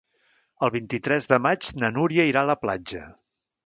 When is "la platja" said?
2.55-3.09